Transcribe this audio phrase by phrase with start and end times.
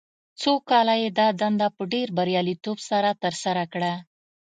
[0.41, 3.93] څو کاله یې دا دنده په ډېر بریالیتوب سره ترسره کړه.